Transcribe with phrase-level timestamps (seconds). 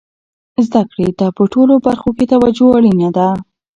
[0.67, 3.27] زده کړې ته په ټولو برخو کې توجه اړینه ده.